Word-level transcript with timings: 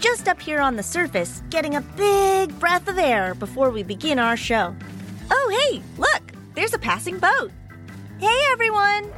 Just 0.00 0.28
up 0.28 0.40
here 0.40 0.60
on 0.60 0.76
the 0.76 0.82
surface, 0.82 1.42
getting 1.50 1.74
a 1.74 1.80
big 1.80 2.56
breath 2.60 2.86
of 2.86 2.98
air 2.98 3.34
before 3.34 3.70
we 3.70 3.82
begin 3.82 4.20
our 4.20 4.36
show. 4.36 4.74
Oh, 5.28 5.70
hey, 5.70 5.82
look! 5.96 6.22
There's 6.54 6.72
a 6.72 6.78
passing 6.78 7.18
boat. 7.18 7.50
Hey 8.18 8.38
everyone! 8.52 9.10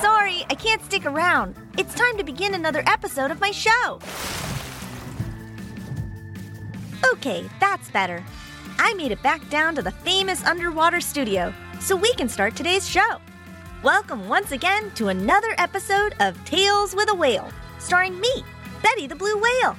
Sorry, 0.00 0.44
I 0.50 0.56
can't 0.58 0.84
stick 0.84 1.06
around. 1.06 1.54
It's 1.78 1.94
time 1.94 2.18
to 2.18 2.24
begin 2.24 2.54
another 2.54 2.82
episode 2.86 3.30
of 3.30 3.40
my 3.40 3.52
show. 3.52 4.00
Okay, 7.12 7.48
that's 7.60 7.92
better. 7.92 8.24
I 8.78 8.92
made 8.94 9.12
it 9.12 9.22
back 9.22 9.48
down 9.50 9.76
to 9.76 9.82
the 9.82 9.92
famous 9.92 10.44
underwater 10.44 11.00
studio 11.00 11.54
so 11.78 11.94
we 11.94 12.12
can 12.14 12.28
start 12.28 12.56
today's 12.56 12.88
show. 12.88 13.18
Welcome 13.84 14.28
once 14.28 14.50
again 14.50 14.90
to 14.96 15.08
another 15.08 15.54
episode 15.58 16.16
of 16.18 16.44
Tales 16.44 16.94
with 16.96 17.08
a 17.08 17.14
Whale, 17.14 17.52
starring 17.78 18.18
me, 18.18 18.44
Betty 18.82 19.06
the 19.06 19.14
Blue 19.14 19.38
Whale. 19.38 19.76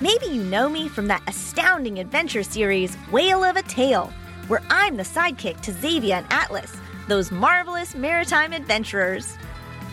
Maybe 0.00 0.26
you 0.26 0.42
know 0.42 0.68
me 0.68 0.88
from 0.88 1.08
that 1.08 1.22
astounding 1.26 1.98
adventure 1.98 2.42
series, 2.42 2.94
Whale 3.10 3.42
of 3.42 3.56
a 3.56 3.62
Tale, 3.62 4.12
where 4.48 4.62
I'm 4.68 4.96
the 4.96 5.02
sidekick 5.02 5.60
to 5.62 5.72
Xavier 5.72 6.16
and 6.16 6.26
Atlas, 6.30 6.72
those 7.08 7.32
marvelous 7.32 7.94
maritime 7.94 8.52
adventurers. 8.52 9.36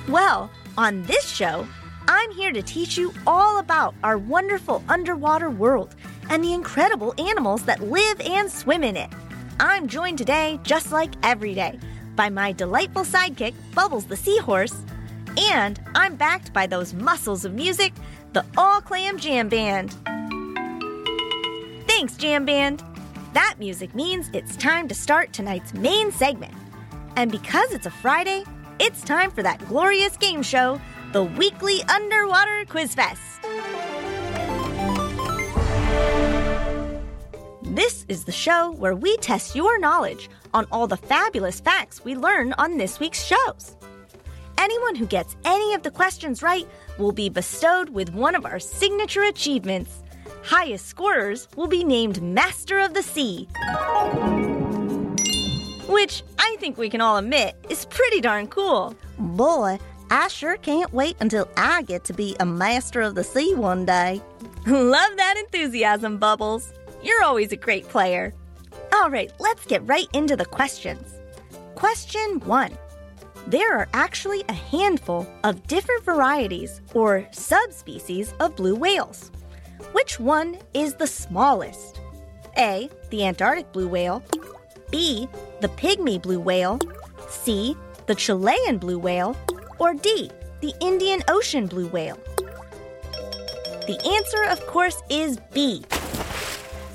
Well, 0.08 0.52
on 0.78 1.03
this 1.03 1.30
show, 1.30 1.66
I'm 2.08 2.31
here 2.31 2.52
to 2.52 2.62
teach 2.62 2.98
you 2.98 3.14
all 3.25 3.59
about 3.59 3.96
our 4.03 4.18
wonderful 4.18 4.84
underwater 4.90 5.50
world 5.50 5.96
and 6.30 6.44
the 6.44 6.54
incredible 6.54 7.14
animals 7.18 7.64
that 7.64 7.81
live 7.81 8.20
and 8.22 8.52
swim 8.52 8.84
in 8.84 8.98
it. 8.98 9.09
I'm 9.59 9.88
joined 9.88 10.18
today, 10.18 10.59
just 10.64 10.92
like 10.92 11.14
every 11.24 11.54
day, 11.54 11.80
by 12.16 12.30
my 12.30 12.52
delightful 12.52 13.04
sidekick, 13.04 13.54
Bubbles 13.74 14.06
the 14.06 14.18
Seahorse, 14.18 14.75
and 15.38 15.80
I'm 15.96 16.16
backed 16.16 16.52
by 16.52 16.68
those 16.68 16.94
muscles 16.94 17.46
of 17.46 17.54
music, 17.54 17.94
the 18.34 18.46
All 18.58 18.81
Clam 18.81 19.18
Jam 19.18 19.50
Band. 19.50 19.96
Thanks, 21.88 22.16
Jam 22.16 22.46
Band. 22.46 22.84
That 23.34 23.56
music 23.59 23.94
means 23.94 24.30
it's 24.34 24.56
time 24.56 24.88
to 24.88 24.96
start 24.96 25.34
tonight's 25.34 25.74
main 25.74 26.12
segment. 26.12 26.53
And 27.18 27.31
because 27.31 27.72
it's 27.72 27.86
a 27.86 27.92
Friday, 27.92 28.44
it's 28.80 29.02
time 29.02 29.31
for 29.31 29.44
that 29.44 29.66
glorious 29.68 30.16
game 30.18 30.44
show, 30.44 30.80
the 31.12 31.24
weekly 31.24 31.84
Underwater 31.84 32.66
Quiz 32.69 32.96
Fest. 32.96 33.22
This 37.63 38.06
is 38.08 38.25
the 38.25 38.31
show 38.31 38.72
where 38.72 38.96
we 38.96 39.18
test 39.18 39.56
your 39.56 39.80
knowledge 39.80 40.30
on 40.53 40.68
all 40.72 40.88
the 40.88 40.98
fabulous 40.98 41.59
facts 41.59 42.03
we 42.03 42.16
learn 42.16 42.53
on 42.53 42.78
this 42.78 43.00
week's 43.00 43.24
shows. 43.24 43.75
Anyone 44.62 44.94
who 44.94 45.08
gets 45.08 45.36
any 45.44 45.74
of 45.74 45.82
the 45.82 45.90
questions 45.90 46.44
right 46.44 46.68
will 47.00 47.12
be 47.12 47.30
bestowed 47.30 47.90
with 47.90 48.14
one 48.14 48.36
of 48.36 48.46
our 48.46 48.60
signature 48.60 49.24
achievements. 49.24 50.04
Highest 50.44 50.86
scorers 50.86 51.48
will 51.56 51.66
be 51.66 51.84
named 51.84 52.22
Master 52.22 52.78
of 52.78 52.94
the 52.94 53.02
Sea. 53.02 53.48
Which 55.90 56.22
I 56.38 56.58
think 56.60 56.78
we 56.78 56.92
can 56.92 57.02
all 57.02 57.18
admit 57.18 57.56
is 57.70 57.86
pretty 57.86 58.22
darn 58.22 58.46
cool. 58.50 58.96
Boy, 59.18 59.80
I 60.12 60.28
sure 60.28 60.58
can't 60.58 60.94
wait 60.94 61.18
until 61.20 61.50
I 61.58 61.82
get 61.82 62.04
to 62.04 62.14
be 62.14 62.36
a 62.40 62.46
master 62.46 63.02
of 63.02 63.16
the 63.16 63.24
sea 63.24 63.56
one 63.56 63.84
day. 63.84 64.22
Love 64.68 65.18
that 65.18 65.38
enthusiasm, 65.38 66.20
Bubbles. 66.20 66.72
You're 67.02 67.24
always 67.24 67.52
a 67.52 67.58
great 67.58 67.90
player. 67.90 68.32
All 68.94 69.10
right, 69.10 69.34
let's 69.40 69.66
get 69.66 69.88
right 69.88 70.08
into 70.14 70.36
the 70.36 70.46
questions. 70.46 71.16
Question 71.74 72.42
one 72.42 72.78
There 73.51 73.78
are 73.78 73.89
actually 73.91 74.45
a 74.47 74.53
handful 74.53 75.28
of 75.44 75.67
different 75.67 76.06
varieties 76.06 76.79
or 76.94 77.28
subspecies 77.31 78.34
of 78.39 78.56
blue 78.56 78.75
whales. 78.75 79.29
Which 79.91 80.22
one 80.22 80.57
is 80.73 80.94
the 80.94 81.06
smallest? 81.06 82.00
A. 82.57 82.89
The 83.09 83.25
Antarctic 83.25 83.69
blue 83.73 83.89
whale. 83.89 84.23
B. 84.89 85.28
The 85.59 85.67
pygmy 85.67 86.22
blue 86.22 86.39
whale. 86.39 86.79
C. 87.28 87.75
The 88.06 88.16
Chilean 88.16 88.78
blue 88.78 88.97
whale. 88.97 89.35
Or 89.79 89.95
D. 89.95 90.31
The 90.62 90.73
Indian 90.79 91.22
Ocean 91.28 91.68
blue 91.68 91.88
whale. 91.88 92.18
The 93.85 94.00
answer, 94.16 94.45
of 94.50 94.66
course, 94.66 95.01
is 95.09 95.39
B. 95.53 95.83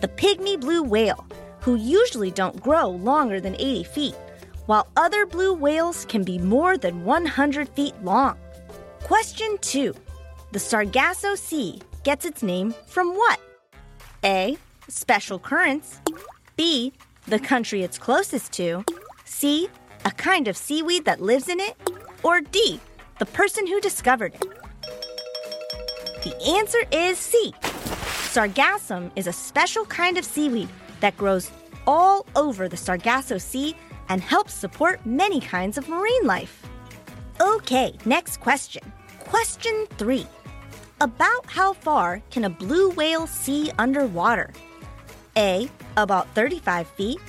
The 0.00 0.08
pygmy 0.08 0.58
blue 0.58 0.82
whale, 0.82 1.26
who 1.60 1.74
usually 1.74 2.30
don't 2.30 2.62
grow 2.62 2.88
longer 2.88 3.40
than 3.40 3.56
80 3.56 3.84
feet, 3.84 4.14
while 4.66 4.88
other 4.96 5.26
blue 5.26 5.54
whales 5.54 6.04
can 6.04 6.22
be 6.22 6.38
more 6.38 6.76
than 6.76 7.04
100 7.04 7.68
feet 7.70 7.94
long. 8.02 8.36
Question 9.02 9.56
2. 9.60 9.94
The 10.52 10.58
Sargasso 10.58 11.34
Sea 11.34 11.80
gets 12.04 12.24
its 12.24 12.42
name 12.42 12.74
from 12.86 13.14
what? 13.14 13.40
A. 14.24 14.56
Special 14.88 15.38
currents. 15.38 16.00
B. 16.56 16.92
The 17.26 17.38
country 17.38 17.82
it's 17.82 17.98
closest 17.98 18.52
to. 18.52 18.84
C. 19.24 19.68
A 20.04 20.10
kind 20.12 20.48
of 20.48 20.56
seaweed 20.56 21.04
that 21.04 21.20
lives 21.20 21.48
in 21.48 21.60
it. 21.60 21.76
Or 22.22 22.40
D. 22.40 22.80
The 23.18 23.26
person 23.26 23.66
who 23.66 23.80
discovered 23.80 24.34
it. 24.34 24.48
The 26.22 26.36
answer 26.58 26.84
is 26.90 27.18
C. 27.18 27.52
Sargassum 28.32 29.10
is 29.16 29.26
a 29.26 29.32
special 29.32 29.84
kind 29.86 30.18
of 30.18 30.24
seaweed 30.24 30.68
that 31.00 31.16
grows 31.16 31.50
all 31.86 32.26
over 32.34 32.68
the 32.68 32.76
Sargasso 32.76 33.38
Sea 33.38 33.76
and 34.08 34.20
helps 34.20 34.54
support 34.54 35.04
many 35.04 35.40
kinds 35.40 35.78
of 35.78 35.88
marine 35.88 36.24
life. 36.24 36.66
Okay, 37.40 37.94
next 38.04 38.40
question. 38.40 38.82
Question 39.20 39.86
three. 39.98 40.26
About 41.00 41.44
how 41.46 41.74
far 41.74 42.22
can 42.30 42.44
a 42.44 42.50
blue 42.50 42.90
whale 42.90 43.26
see 43.26 43.70
underwater? 43.78 44.52
A. 45.36 45.68
About 45.96 46.28
35 46.34 46.86
feet. 46.88 47.20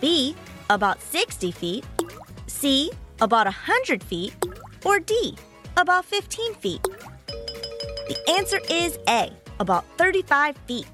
B. 0.00 0.34
About 0.70 1.00
60 1.00 1.52
feet. 1.52 1.84
C. 2.48 2.90
About 3.20 3.46
100 3.46 4.02
feet. 4.02 4.34
Or 4.84 4.98
D. 4.98 5.36
About 5.76 6.04
15 6.04 6.54
feet. 6.54 6.82
The 6.82 8.18
answer 8.30 8.60
is 8.68 8.98
A. 9.08 9.32
About 9.60 9.84
35 9.98 10.56
feet. 10.66 10.86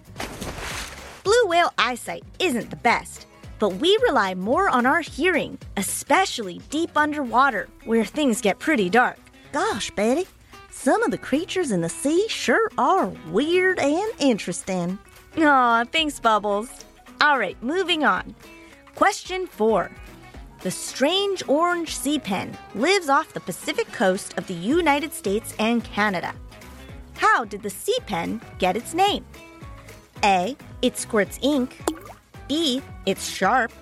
Blue 1.25 1.47
whale 1.47 1.73
eyesight 1.79 2.25
isn't 2.39 2.69
the 2.69 2.77
best, 2.77 3.27
but 3.63 3.75
we 3.75 3.97
rely 4.03 4.35
more 4.35 4.69
on 4.69 4.87
our 4.87 5.03
hearing, 5.03 5.57
especially 5.77 6.61
deep 6.69 6.97
underwater 6.97 7.69
where 7.85 8.05
things 8.05 8.41
get 8.41 8.59
pretty 8.59 8.91
dark. 8.91 9.21
Gosh, 9.53 9.89
Betty, 9.93 10.27
some 10.73 11.01
of 11.05 11.13
the 11.13 11.25
creatures 11.29 11.71
in 11.71 11.81
the 11.81 11.89
sea 11.89 12.27
sure 12.29 12.73
are 12.77 13.13
weird 13.31 13.79
and 13.79 14.13
interesting. 14.19 14.99
Aw, 15.39 15.85
thanks, 15.93 16.19
Bubbles. 16.19 16.71
All 17.21 17.39
right, 17.39 17.57
moving 17.63 18.03
on. 18.03 18.35
Question 18.97 19.47
four. 19.47 19.93
The 20.63 20.73
strange 20.73 21.45
orange 21.47 21.97
sea 21.97 22.19
pen 22.19 22.59
lives 22.75 23.09
off 23.09 23.33
the 23.33 23.39
Pacific 23.39 23.87
coast 23.93 24.37
of 24.39 24.49
the 24.49 24.55
United 24.55 25.13
States 25.13 25.55
and 25.61 25.85
Canada. 25.85 26.35
How 27.15 27.45
did 27.45 27.63
the 27.63 27.71
sea 27.71 27.99
pen 28.09 28.41
get 28.59 28.77
its 28.77 28.93
name? 28.93 29.25
A. 30.25 30.57
It 30.83 30.99
squirts 30.99 31.39
ink. 31.43 31.79
B. 32.49 32.83
It's 33.07 33.29
sharp. 33.29 33.73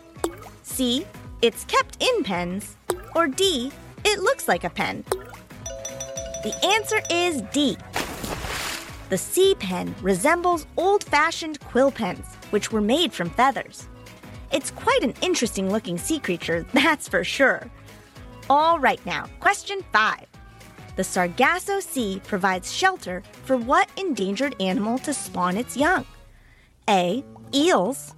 C. 0.62 1.06
It's 1.42 1.64
kept 1.64 2.02
in 2.02 2.24
pens. 2.24 2.76
Or 3.14 3.26
D. 3.26 3.72
It 4.04 4.20
looks 4.20 4.48
like 4.48 4.64
a 4.64 4.70
pen. 4.70 5.04
The 6.42 6.54
answer 6.64 7.00
is 7.10 7.42
D. 7.52 7.76
The 9.10 9.18
sea 9.18 9.54
pen 9.58 9.94
resembles 10.00 10.66
old 10.76 11.04
fashioned 11.04 11.60
quill 11.60 11.90
pens, 11.90 12.24
which 12.50 12.70
were 12.72 12.80
made 12.80 13.12
from 13.12 13.30
feathers. 13.30 13.88
It's 14.52 14.70
quite 14.70 15.02
an 15.02 15.14
interesting 15.20 15.70
looking 15.70 15.98
sea 15.98 16.18
creature, 16.18 16.64
that's 16.72 17.08
for 17.08 17.24
sure. 17.24 17.68
All 18.48 18.78
right, 18.78 19.04
now, 19.04 19.26
question 19.40 19.84
five. 19.92 20.26
The 20.96 21.04
Sargasso 21.04 21.80
Sea 21.80 22.20
provides 22.26 22.72
shelter 22.72 23.22
for 23.44 23.56
what 23.56 23.88
endangered 23.96 24.54
animal 24.60 24.98
to 24.98 25.14
spawn 25.14 25.56
its 25.56 25.76
young? 25.76 26.04
A. 26.88 27.24
Eels. 27.54 28.14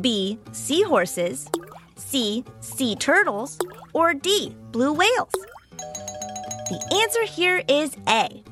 B. 0.00 0.38
Seahorses. 0.52 1.48
C. 1.96 2.44
Sea 2.60 2.96
turtles. 2.96 3.58
Or 3.92 4.14
D. 4.14 4.54
Blue 4.72 4.92
whales. 4.92 5.32
The 5.78 7.00
answer 7.02 7.24
here 7.24 7.62
is 7.68 7.96
A. 8.08 8.42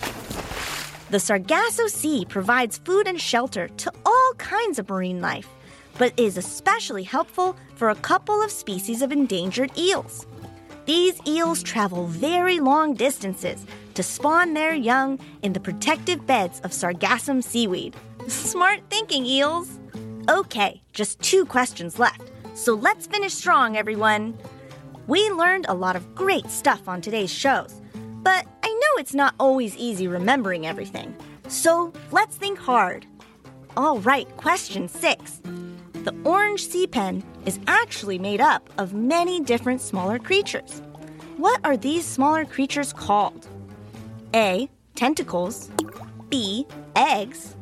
The 1.10 1.20
Sargasso 1.20 1.86
Sea 1.86 2.24
provides 2.24 2.78
food 2.78 3.06
and 3.06 3.20
shelter 3.20 3.68
to 3.68 3.92
all 4.06 4.32
kinds 4.38 4.78
of 4.78 4.88
marine 4.88 5.20
life, 5.20 5.48
but 5.98 6.18
is 6.18 6.36
especially 6.36 7.02
helpful 7.02 7.56
for 7.74 7.90
a 7.90 7.94
couple 7.94 8.42
of 8.42 8.50
species 8.50 9.02
of 9.02 9.12
endangered 9.12 9.76
eels. 9.78 10.26
These 10.86 11.20
eels 11.26 11.62
travel 11.62 12.06
very 12.06 12.60
long 12.60 12.94
distances 12.94 13.64
to 13.94 14.02
spawn 14.02 14.54
their 14.54 14.74
young 14.74 15.18
in 15.42 15.52
the 15.52 15.60
protective 15.60 16.26
beds 16.26 16.60
of 16.60 16.72
sargassum 16.72 17.42
seaweed. 17.42 17.96
Smart 18.28 18.80
thinking, 18.90 19.24
eels! 19.24 19.78
Okay, 20.28 20.80
just 20.94 21.20
two 21.20 21.44
questions 21.44 21.98
left, 21.98 22.32
so 22.54 22.72
let's 22.72 23.06
finish 23.06 23.34
strong, 23.34 23.76
everyone. 23.76 24.38
We 25.06 25.30
learned 25.30 25.66
a 25.68 25.74
lot 25.74 25.96
of 25.96 26.14
great 26.14 26.48
stuff 26.48 26.88
on 26.88 27.02
today's 27.02 27.32
shows, 27.32 27.82
but 28.22 28.46
I 28.62 28.68
know 28.68 29.00
it's 29.00 29.12
not 29.12 29.34
always 29.38 29.76
easy 29.76 30.08
remembering 30.08 30.66
everything. 30.66 31.14
So 31.48 31.92
let's 32.10 32.36
think 32.36 32.58
hard. 32.58 33.04
All 33.76 33.98
right, 33.98 34.26
question 34.38 34.88
six. 34.88 35.42
The 35.92 36.16
orange 36.24 36.66
sea 36.68 36.86
pen 36.86 37.22
is 37.44 37.60
actually 37.66 38.18
made 38.18 38.40
up 38.40 38.70
of 38.78 38.94
many 38.94 39.40
different 39.40 39.82
smaller 39.82 40.18
creatures. 40.18 40.80
What 41.36 41.60
are 41.64 41.76
these 41.76 42.06
smaller 42.06 42.46
creatures 42.46 42.94
called? 42.94 43.46
A. 44.32 44.70
Tentacles. 44.94 45.70
B. 46.30 46.66
Eggs. 46.96 47.56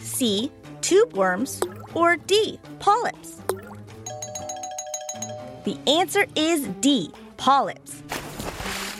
C. 0.00 0.50
Tube 0.80 1.16
worms. 1.16 1.60
Or 1.98 2.14
D. 2.14 2.60
Polyps. 2.78 3.42
The 5.64 5.76
answer 5.88 6.26
is 6.36 6.68
D. 6.80 7.10
Polyps. 7.38 8.04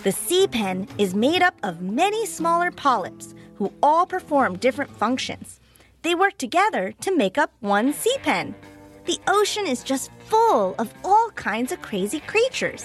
The 0.03 0.11
sea 0.11 0.49
pen 0.49 0.89
is 0.99 1.15
made 1.15 1.41
up 1.41 1.55
of 1.62 1.81
many 1.81 2.27
smaller 2.27 2.73
polyps 2.73 3.37
who 3.55 3.73
all 3.85 4.05
perform 4.05 4.59
different 4.59 4.91
functions. 4.91 5.61
They 6.03 6.17
work 6.17 6.39
together 6.39 6.93
to 7.03 7.17
make 7.17 7.39
up 7.39 7.53
one 7.61 7.93
sea 7.93 8.17
pen. 8.25 8.56
The 9.05 9.21
ocean 9.29 9.69
is 9.69 9.85
just 9.85 10.11
full 10.27 10.75
of 10.81 10.93
all 11.05 11.31
kinds 11.37 11.71
of 11.71 11.81
crazy 11.81 12.19
creatures. 12.19 12.85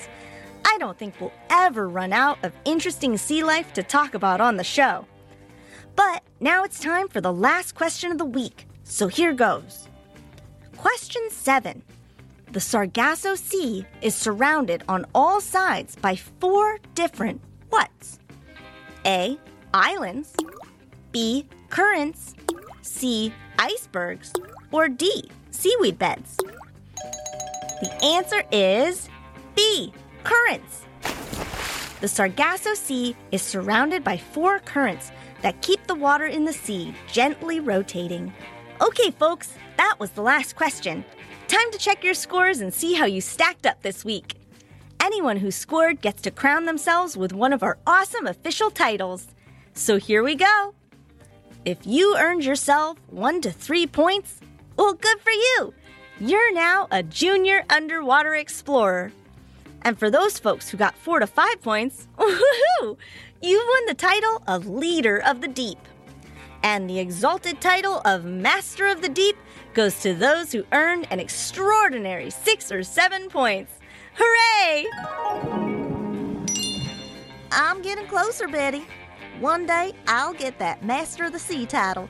I 0.64 0.78
don't 0.78 0.96
think 0.96 1.20
we'll 1.20 1.34
ever 1.50 1.90
run 1.90 2.14
out 2.14 2.38
of 2.44 2.54
interesting 2.66 3.18
sea 3.18 3.44
life 3.44 3.74
to 3.74 3.82
talk 3.82 4.14
about 4.14 4.42
on 4.42 4.58
the 4.58 4.64
show. 4.64 5.08
But 5.96 6.22
now 6.40 6.64
it's 6.64 6.80
time 6.80 7.08
for 7.08 7.20
the 7.20 7.34
last 7.34 7.74
question 7.74 8.12
of 8.12 8.20
the 8.20 8.26
week, 8.26 8.68
so 8.84 9.08
here 9.08 9.34
goes. 9.34 9.88
Question 10.84 11.22
7 11.30 11.82
the 12.52 12.60
Sargasso 12.60 13.36
Sea 13.36 13.86
is 14.02 14.14
surrounded 14.14 14.84
on 14.90 15.06
all 15.16 15.40
sides 15.40 15.96
by 15.96 16.18
four 16.18 16.78
different 16.94 17.40
whats? 17.70 18.20
A. 19.06 19.40
Islands. 19.74 20.36
B. 21.14 21.48
Currents. 21.70 22.36
C. 22.82 23.34
Icebergs. 23.58 24.34
Or 24.74 24.90
D. 24.90 25.30
Seaweed 25.52 25.98
beds. 25.98 26.36
The 27.82 28.04
answer 28.04 28.44
is 28.52 29.08
B. 29.56 29.94
Currents. 30.26 30.84
The 32.02 32.10
Sargasso 32.10 32.74
Sea 32.74 33.16
is 33.32 33.42
surrounded 33.42 34.04
by 34.04 34.18
four 34.18 34.60
currents 34.60 35.14
that 35.44 35.62
keep 35.62 35.88
the 35.88 35.96
water 35.96 36.26
in 36.26 36.44
the 36.44 36.52
sea 36.52 36.94
gently 37.10 37.62
rotating. 37.62 38.34
Okay, 38.82 39.12
folks, 39.12 39.54
that 39.78 39.96
was 40.00 40.12
the 40.12 40.22
last 40.22 40.56
question. 40.56 41.06
Time 41.48 41.72
to 41.72 41.78
check 41.78 42.04
your 42.04 42.14
scores 42.14 42.60
and 42.60 42.74
see 42.74 42.94
how 42.94 43.06
you 43.06 43.22
stacked 43.22 43.66
up 43.66 43.82
this 43.82 44.04
week. 44.04 44.36
Anyone 45.00 45.38
who 45.38 45.52
scored 45.52 46.02
gets 46.02 46.22
to 46.24 46.32
crown 46.32 46.66
themselves 46.66 47.16
with 47.16 47.34
one 47.34 47.54
of 47.54 47.62
our 47.62 47.78
awesome 47.86 48.26
official 48.26 48.72
titles. 48.72 49.28
So 49.74 49.98
here 49.98 50.24
we 50.24 50.36
go. 50.36 50.74
If 51.66 51.86
you 51.86 52.18
earned 52.18 52.44
yourself 52.44 52.98
one 53.08 53.42
to 53.42 53.52
three 53.52 53.88
points, 53.88 54.40
well, 54.76 54.94
good 54.94 55.20
for 55.22 55.32
you. 55.32 55.74
You're 56.20 56.54
now 56.54 56.88
a 56.92 57.04
junior 57.04 57.64
underwater 57.70 58.36
explorer. 58.36 59.12
And 59.84 59.98
for 60.00 60.10
those 60.10 60.40
folks 60.40 60.70
who 60.70 60.78
got 60.78 60.98
four 60.98 61.20
to 61.20 61.28
five 61.28 61.62
points, 61.62 62.08
woohoo! 62.18 62.98
You've 63.42 63.68
won 63.68 63.86
the 63.88 63.94
title 63.94 64.42
of 64.48 64.68
Leader 64.68 65.22
of 65.22 65.42
the 65.42 65.48
Deep. 65.48 65.80
And 66.64 66.90
the 66.90 67.00
exalted 67.00 67.60
title 67.60 68.02
of 68.06 68.24
Master 68.24 68.88
of 68.88 69.02
the 69.02 69.10
Deep 69.10 69.36
goes 69.74 70.00
to 70.02 70.14
those 70.14 70.52
who 70.52 70.66
earned 70.72 71.08
an 71.12 71.20
extraordinary 71.20 72.30
six 72.30 72.72
or 72.72 72.84
seven 72.84 73.28
points. 73.30 73.74
Hooray! 74.16 74.88
I'm 77.52 77.82
getting 77.82 78.08
closer, 78.08 78.48
Betty. 78.48 78.86
One 79.40 79.66
day 79.66 79.94
I'll 80.08 80.34
get 80.34 80.58
that 80.60 80.86
Master 80.86 81.26
of 81.26 81.34
the 81.34 81.40
Sea 81.40 81.66
title. 81.66 82.10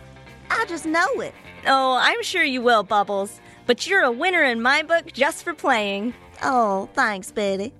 I 0.50 0.66
just 0.66 0.86
know 0.86 1.08
it. 1.20 1.34
Oh, 1.66 1.98
I'm 2.00 2.22
sure 2.22 2.44
you 2.44 2.62
will, 2.62 2.84
Bubbles. 2.84 3.42
But 3.66 3.88
you're 3.88 4.04
a 4.04 4.12
winner 4.12 4.44
in 4.44 4.62
my 4.62 4.84
book 4.84 5.12
just 5.14 5.44
for 5.44 5.54
playing. 5.54 6.14
Oh, 6.44 6.90
thanks, 6.94 7.32
Betty. 7.32 7.74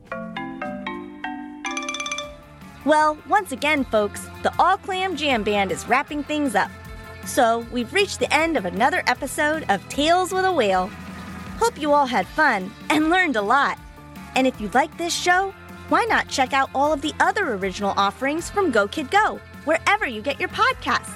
Well, 2.86 3.18
once 3.30 3.54
again, 3.54 3.86
folks, 3.86 4.28
the 4.42 4.54
All 4.60 4.76
Clam 4.78 5.16
Jam 5.16 5.44
Band 5.44 5.72
is 5.72 5.88
wrapping 5.88 6.24
things 6.24 6.54
up. 6.54 6.70
So, 7.26 7.66
we've 7.72 7.94
reached 7.94 8.20
the 8.20 8.34
end 8.34 8.58
of 8.58 8.66
another 8.66 9.04
episode 9.08 9.66
of 9.70 9.88
Tales 9.88 10.34
with 10.34 10.44
a 10.44 10.52
Whale. 10.52 10.92
Hope 11.60 11.80
you 11.80 11.94
all 11.94 12.06
had 12.06 12.28
fun 12.28 12.70
and 12.90 13.10
learned 13.10 13.38
a 13.38 13.42
lot. 13.42 13.80
And 14.36 14.46
if 14.46 14.60
you 14.60 14.70
like 14.74 14.98
this 14.98 15.16
show, 15.16 15.54
why 15.88 16.04
not 16.04 16.28
check 16.28 16.52
out 16.52 16.70
all 16.76 16.92
of 16.92 17.02
the 17.02 17.14
other 17.22 17.54
original 17.54 17.94
offerings 17.96 18.50
from 18.50 18.72
Go 18.72 18.86
Kid 18.90 19.10
Go, 19.10 19.40
wherever 19.64 20.06
you 20.06 20.22
get 20.22 20.40
your 20.42 20.50
podcasts? 20.50 21.14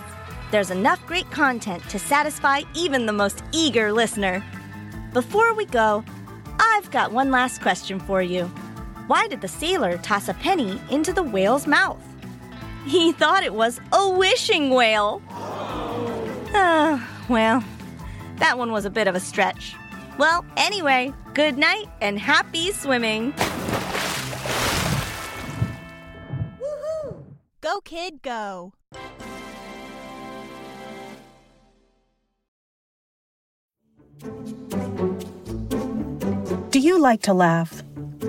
There's 0.52 0.72
enough 0.72 1.06
great 1.06 1.30
content 1.32 1.84
to 1.90 2.00
satisfy 2.00 2.62
even 2.76 3.06
the 3.06 3.12
most 3.12 3.44
eager 3.52 3.92
listener. 3.92 4.42
Before 5.12 5.54
we 5.54 5.66
go, 5.66 6.06
I've 6.60 6.90
got 6.92 7.12
one 7.12 7.30
last 7.32 7.62
question 7.62 8.00
for 8.00 8.22
you. 8.22 8.50
Why 9.08 9.28
did 9.28 9.40
the 9.40 9.48
sailor 9.48 9.98
toss 9.98 10.28
a 10.28 10.34
penny 10.34 10.82
into 10.92 11.14
the 11.14 11.24
whale's 11.24 11.66
mouth? 11.66 12.04
He 12.86 13.14
thought 13.14 13.44
it 13.44 13.54
was 13.54 13.80
a 13.94 14.10
wishing 14.10 14.70
whale. 14.70 15.22
Uh, 16.54 17.00
well, 17.30 17.64
that 18.36 18.58
one 18.58 18.74
was 18.74 18.84
a 18.84 18.90
bit 18.90 19.08
of 19.08 19.16
a 19.16 19.20
stretch. 19.22 19.76
Well, 20.18 20.46
anyway, 20.58 21.14
good 21.34 21.58
night 21.58 21.88
and 22.02 22.20
happy 22.20 22.72
swimming. 22.74 23.32
Woohoo! 26.60 27.24
Go, 27.62 27.80
kid, 27.82 28.22
go. 28.22 28.74
Do 36.72 36.80
you 36.80 37.00
like 37.00 37.22
to 37.24 37.34
laugh? 37.34 37.77